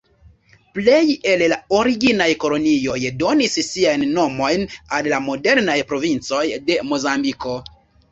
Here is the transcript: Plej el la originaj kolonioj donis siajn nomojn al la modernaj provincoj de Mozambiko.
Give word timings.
Plej 0.75 1.01
el 1.33 1.41
la 1.49 1.57
originaj 1.79 2.27
kolonioj 2.43 2.95
donis 3.23 3.57
siajn 3.67 4.05
nomojn 4.15 4.65
al 4.99 5.11
la 5.13 5.21
modernaj 5.27 5.77
provincoj 5.93 6.41
de 6.71 6.79
Mozambiko. 6.93 7.55